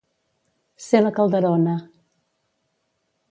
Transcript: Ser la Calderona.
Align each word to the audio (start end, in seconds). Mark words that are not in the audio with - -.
Ser 0.85 1.01
la 1.03 1.11
Calderona. 1.19 1.75